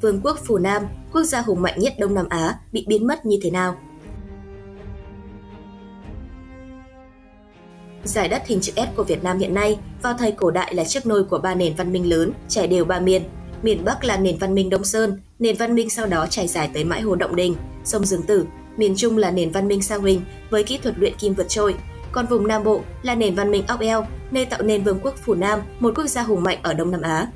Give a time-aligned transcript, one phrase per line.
[0.00, 0.82] Vương quốc Phù Nam,
[1.12, 3.76] quốc gia hùng mạnh nhất Đông Nam Á, bị biến mất như thế nào?
[8.04, 10.84] Giải đất hình chữ S của Việt Nam hiện nay vào thời cổ đại là
[10.84, 13.22] chiếc nôi của ba nền văn minh lớn trải đều ba miền.
[13.62, 16.70] Miền Bắc là nền văn minh Đông Sơn, nền văn minh sau đó trải dài
[16.74, 17.54] tới mãi hồ Động Đình,
[17.84, 18.46] sông Dương Tử.
[18.76, 20.20] Miền Trung là nền văn minh Sa Huỳnh
[20.50, 21.74] với kỹ thuật luyện kim vượt trội.
[22.12, 25.14] Còn vùng Nam Bộ là nền văn minh Ốc Eo, nơi tạo nên Vương quốc
[25.24, 27.26] Phù Nam, một quốc gia hùng mạnh ở Đông Nam Á.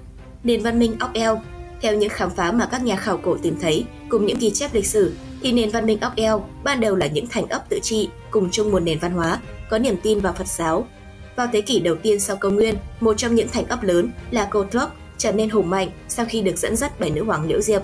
[0.45, 1.41] Nền văn minh Ốc Eo
[1.85, 4.75] theo những khám phá mà các nhà khảo cổ tìm thấy cùng những ghi chép
[4.75, 7.79] lịch sử, thì nền văn minh ốc eo ban đầu là những thành ấp tự
[7.83, 10.87] trị cùng chung một nền văn hóa, có niềm tin vào Phật giáo.
[11.37, 14.49] Vào thế kỷ đầu tiên sau công nguyên, một trong những thành ấp lớn là
[14.51, 14.65] Cô
[15.19, 17.83] trở nên hùng mạnh sau khi được dẫn dắt bởi nữ hoàng Liễu Diệp.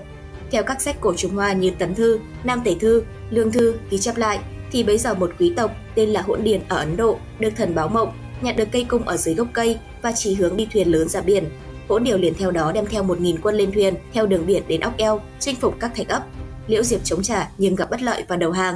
[0.50, 3.98] Theo các sách cổ Trung Hoa như Tấn Thư, Nam Tể Thư, Lương Thư ghi
[3.98, 4.38] chép lại,
[4.72, 7.74] thì bấy giờ một quý tộc tên là Hỗn Điền ở Ấn Độ được thần
[7.74, 10.92] báo mộng, nhặt được cây cung ở dưới gốc cây và chỉ hướng đi thuyền
[10.92, 11.44] lớn ra biển
[11.90, 14.80] Hỗn Điều liền theo đó đem theo 1.000 quân lên thuyền theo đường biển đến
[14.80, 16.22] Ốc Eo, chinh phục các thành ấp.
[16.66, 18.74] Liễu Diệp chống trả nhưng gặp bất lợi và đầu hàng.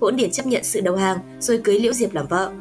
[0.00, 2.52] Hỗn Điển chấp nhận sự đầu hàng rồi cưới Liễu Diệp làm vợ.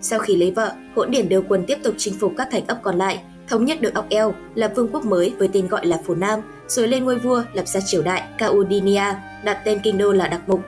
[0.00, 2.78] Sau khi lấy vợ, Hỗn Điển điều quân tiếp tục chinh phục các thành ấp
[2.82, 6.00] còn lại, thống nhất được Ốc Eo, lập vương quốc mới với tên gọi là
[6.06, 10.12] Phù Nam, rồi lên ngôi vua lập ra triều đại Caudinia đặt tên kinh đô
[10.12, 10.60] là Đặc Mục.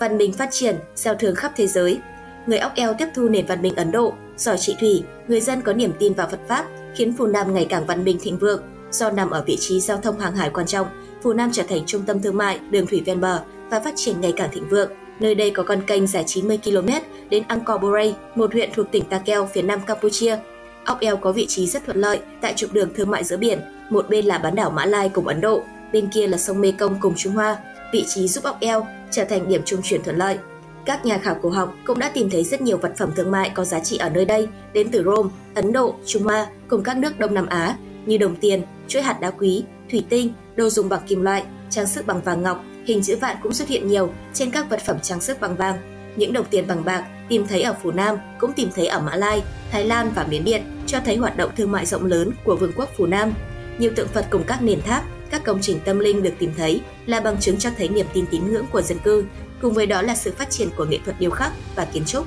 [0.00, 1.98] Văn minh phát triển, giao thương khắp thế giới.
[2.46, 5.62] Người Ốc Eo tiếp thu nền văn minh Ấn Độ, giỏi trị thủy, người dân
[5.62, 8.62] có niềm tin vào Phật pháp, khiến Phù Nam ngày càng văn minh thịnh vượng.
[8.90, 10.86] Do nằm ở vị trí giao thông hàng hải quan trọng,
[11.22, 14.20] Phù Nam trở thành trung tâm thương mại, đường thủy ven bờ và phát triển
[14.20, 14.90] ngày càng thịnh vượng.
[15.20, 16.88] Nơi đây có con kênh dài 90 km
[17.30, 20.38] đến Angkor Borei, một huyện thuộc tỉnh Takeo phía nam Campuchia.
[20.84, 23.60] Ốc eo có vị trí rất thuận lợi tại trục đường thương mại giữa biển,
[23.90, 26.96] một bên là bán đảo Mã Lai cùng Ấn Độ, bên kia là sông Mekong
[27.00, 27.56] cùng Trung Hoa.
[27.92, 30.38] Vị trí giúp ốc eo trở thành điểm trung chuyển thuận lợi.
[30.86, 33.50] Các nhà khảo cổ học cũng đã tìm thấy rất nhiều vật phẩm thương mại
[33.50, 36.96] có giá trị ở nơi đây, đến từ Rome, Ấn Độ, Trung Hoa cùng các
[36.96, 40.88] nước Đông Nam Á như đồng tiền, chuỗi hạt đá quý, thủy tinh, đồ dùng
[40.88, 44.10] bằng kim loại, trang sức bằng vàng ngọc, hình chữ vạn cũng xuất hiện nhiều
[44.34, 45.76] trên các vật phẩm trang sức bằng vàng.
[46.16, 49.16] Những đồng tiền bằng bạc tìm thấy ở Phú Nam cũng tìm thấy ở Mã
[49.16, 52.56] Lai, Thái Lan và Miến Điện cho thấy hoạt động thương mại rộng lớn của
[52.56, 53.32] vương quốc Phú Nam.
[53.78, 56.80] Nhiều tượng Phật cùng các nền tháp, các công trình tâm linh được tìm thấy
[57.06, 59.24] là bằng chứng cho thấy niềm tin tín ngưỡng của dân cư
[59.62, 62.26] cùng với đó là sự phát triển của nghệ thuật điêu khắc và kiến trúc.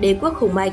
[0.00, 0.72] Đế quốc hùng mạnh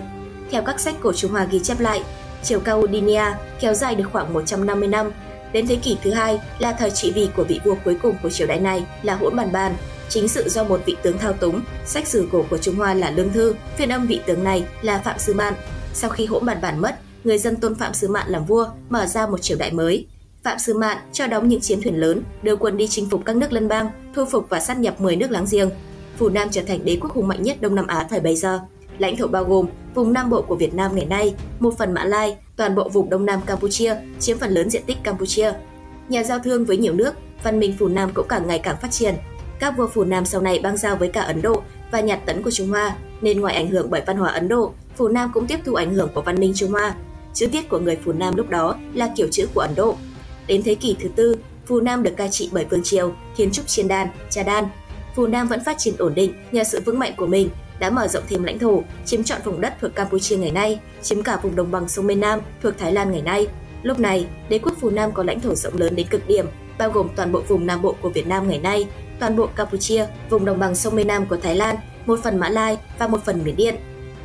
[0.51, 2.03] Theo các sách cổ Trung Hoa ghi chép lại,
[2.43, 3.23] triều Caudinia
[3.59, 5.11] kéo dài được khoảng 150 năm.
[5.53, 8.29] Đến thế kỷ thứ hai là thời trị vì của vị vua cuối cùng của
[8.29, 9.75] triều đại này là Hỗn Bàn Bàn,
[10.09, 11.61] chính sự do một vị tướng thao túng.
[11.85, 14.97] Sách sử cổ của Trung Hoa là Lương Thư, phiên âm vị tướng này là
[14.97, 15.53] Phạm Sư Mạn.
[15.93, 19.05] Sau khi Hỗn Bàn Bàn mất, người dân tôn Phạm Sư Mạn làm vua, mở
[19.05, 20.07] ra một triều đại mới.
[20.43, 23.35] Phạm Sư Mạn cho đóng những chiến thuyền lớn, đưa quân đi chinh phục các
[23.35, 25.69] nước lân bang, thu phục và sát nhập 10 nước láng giềng.
[26.17, 28.59] Phù Nam trở thành đế quốc hùng mạnh nhất Đông Nam Á thời bấy giờ.
[28.97, 32.05] Lãnh thổ bao gồm vùng Nam Bộ của Việt Nam ngày nay, một phần Mã
[32.05, 35.53] Lai, toàn bộ vùng Đông Nam Campuchia chiếm phần lớn diện tích Campuchia.
[36.09, 38.91] Nhà giao thương với nhiều nước, văn minh Phù Nam cũng càng ngày càng phát
[38.91, 39.15] triển.
[39.59, 41.61] Các vua Phù Nam sau này băng giao với cả Ấn Độ
[41.91, 44.73] và Nhật tấn của Trung Hoa, nên ngoài ảnh hưởng bởi văn hóa Ấn Độ,
[44.97, 46.95] Phù Nam cũng tiếp thu ảnh hưởng của văn minh Trung Hoa.
[47.33, 49.97] Chữ viết của người Phù Nam lúc đó là kiểu chữ của Ấn Độ.
[50.47, 53.67] Đến thế kỷ thứ tư, Phù Nam được cai trị bởi vương triều, kiến Trúc
[53.67, 54.65] Chiên Đan, Cha Đan.
[55.15, 57.49] Phù Nam vẫn phát triển ổn định nhờ sự vững mạnh của mình
[57.79, 61.23] đã mở rộng thêm lãnh thổ, chiếm trọn vùng đất thuộc Campuchia ngày nay, chiếm
[61.23, 63.47] cả vùng đồng bằng sông Mê Nam thuộc Thái Lan ngày nay.
[63.83, 66.45] Lúc này, đế quốc Phù Nam có lãnh thổ rộng lớn đến cực điểm,
[66.77, 68.87] bao gồm toàn bộ vùng Nam Bộ của Việt Nam ngày nay,
[69.19, 72.49] toàn bộ Campuchia, vùng đồng bằng sông Mê Nam của Thái Lan, một phần Mã
[72.49, 73.75] Lai và một phần Miến Điện.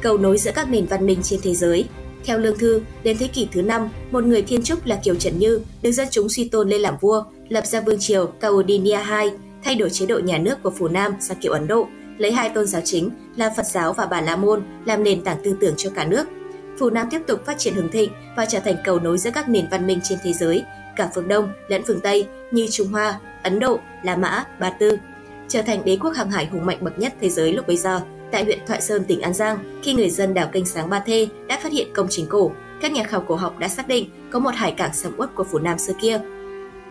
[0.00, 1.88] Cầu nối giữa các nền văn minh trên thế giới.
[2.24, 5.38] Theo Lương Thư, đến thế kỷ thứ năm, một người thiên trúc là Kiều Trần
[5.38, 9.30] Như được dân chúng suy tôn lên làm vua, lập ra vương triều Kaudinia II,
[9.64, 12.48] thay đổi chế độ nhà nước của Phù Nam sang kiểu Ấn Độ lấy hai
[12.48, 15.74] tôn giáo chính là Phật giáo và Bà La Môn làm nền tảng tư tưởng
[15.76, 16.24] cho cả nước.
[16.78, 19.48] Phù Nam tiếp tục phát triển hưng thịnh và trở thành cầu nối giữa các
[19.48, 20.64] nền văn minh trên thế giới,
[20.96, 24.98] cả phương Đông lẫn phương Tây như Trung Hoa, Ấn Độ, La Mã, Ba Tư,
[25.48, 28.00] trở thành đế quốc hàng hải hùng mạnh bậc nhất thế giới lúc bấy giờ.
[28.32, 31.28] Tại huyện Thoại Sơn, tỉnh An Giang, khi người dân đảo kênh sáng Ba Thê
[31.48, 34.38] đã phát hiện công trình cổ, các nhà khảo cổ học đã xác định có
[34.38, 36.20] một hải cảng sầm uất của Phù Nam xưa kia.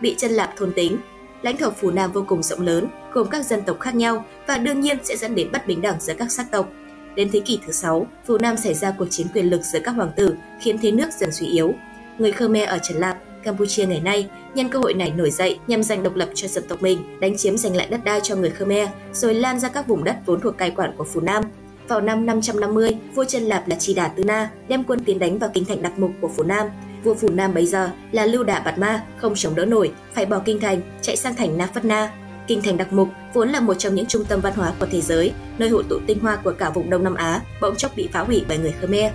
[0.00, 0.98] Bị chân lạp thôn tính,
[1.42, 4.58] lãnh thổ Phù Nam vô cùng rộng lớn, gồm các dân tộc khác nhau và
[4.58, 6.68] đương nhiên sẽ dẫn đến bất bình đẳng giữa các sắc tộc.
[7.14, 9.90] Đến thế kỷ thứ 6, Phù Nam xảy ra cuộc chiến quyền lực giữa các
[9.90, 11.74] hoàng tử, khiến thế nước dần suy yếu.
[12.18, 13.18] Người Khmer ở Trần Lạp,
[13.48, 16.64] Campuchia ngày nay nhân cơ hội này nổi dậy nhằm giành độc lập cho dân
[16.68, 19.88] tộc mình, đánh chiếm giành lại đất đai cho người Khmer, rồi lan ra các
[19.88, 21.42] vùng đất vốn thuộc cai quản của Phù Nam.
[21.88, 25.38] Vào năm 550, vua Trần Lạp là Chi Đà Tư Na đem quân tiến đánh
[25.38, 26.66] vào kinh thành Đặc Mục của Phù Nam,
[27.04, 30.26] vua Phù Nam bấy giờ là Lưu Đà Bạt Ma không chống đỡ nổi, phải
[30.26, 32.12] bỏ kinh thành, chạy sang thành Na Phất Na.
[32.46, 35.00] Kinh thành Đặc Mục vốn là một trong những trung tâm văn hóa của thế
[35.00, 38.08] giới, nơi hội tụ tinh hoa của cả vùng Đông Nam Á, bỗng chốc bị
[38.12, 39.12] phá hủy bởi người Khmer.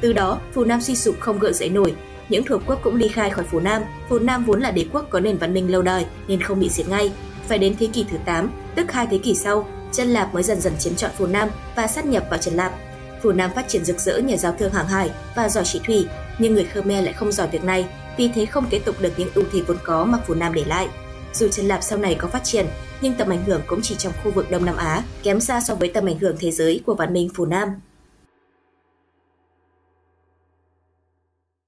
[0.00, 1.94] Từ đó, Phù Nam suy sụp không gượng dậy nổi
[2.28, 3.82] những thuộc quốc cũng ly khai khỏi Phù Nam.
[4.08, 6.68] Phù Nam vốn là đế quốc có nền văn minh lâu đời nên không bị
[6.68, 7.12] diệt ngay.
[7.48, 10.60] Phải đến thế kỷ thứ 8, tức hai thế kỷ sau, Chân Lạp mới dần
[10.60, 12.72] dần chiếm trọn Phù Nam và sát nhập vào Trần Lạp.
[13.22, 16.06] Phù Nam phát triển rực rỡ nhờ giao thương hàng hải và giỏi chỉ thủy,
[16.38, 17.86] nhưng người Khmer lại không giỏi việc này,
[18.16, 20.64] vì thế không kế tục được những ưu thế vốn có mà Phù Nam để
[20.64, 20.88] lại.
[21.34, 22.66] Dù Trần Lạp sau này có phát triển,
[23.00, 25.74] nhưng tầm ảnh hưởng cũng chỉ trong khu vực Đông Nam Á, kém xa so
[25.74, 27.68] với tầm ảnh hưởng thế giới của văn minh Phù Nam.